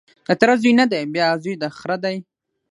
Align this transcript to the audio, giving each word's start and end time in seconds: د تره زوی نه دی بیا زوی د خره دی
د 0.27 0.29
تره 0.39 0.53
زوی 0.61 0.73
نه 0.79 0.85
دی 0.91 1.01
بیا 1.13 1.27
زوی 1.43 1.55
د 1.61 1.63
خره 1.77 1.97
دی 2.03 2.15